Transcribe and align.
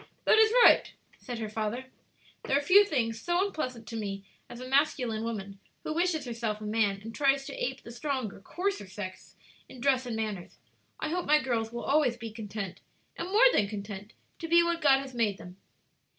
"That 0.25 0.39
is 0.39 0.51
right," 0.63 0.91
said 1.19 1.37
her 1.37 1.47
father; 1.47 1.85
"there 2.45 2.57
are 2.57 2.61
few 2.63 2.83
things 2.85 3.21
so 3.21 3.45
unpleasant 3.45 3.87
to 3.89 3.95
me 3.95 4.23
as 4.49 4.59
a 4.59 4.67
masculine 4.67 5.23
woman, 5.23 5.59
who 5.83 5.93
wishes 5.93 6.25
herself 6.25 6.59
a 6.59 6.63
man 6.63 6.99
and 7.03 7.13
tries 7.13 7.45
to 7.45 7.53
ape 7.63 7.83
the 7.83 7.91
stronger, 7.91 8.39
coarser 8.41 8.87
sex 8.87 9.35
in 9.69 9.79
dress 9.79 10.07
and 10.07 10.15
manners. 10.15 10.57
I 10.99 11.09
hope 11.09 11.27
my 11.27 11.39
girls 11.39 11.71
will 11.71 11.83
always 11.83 12.17
be 12.17 12.31
content, 12.31 12.81
and 13.15 13.27
more 13.29 13.45
than 13.53 13.67
content, 13.67 14.13
to 14.39 14.47
be 14.47 14.63
what 14.63 14.81
God 14.81 15.01
has 15.01 15.13
made 15.13 15.37
them." 15.37 15.57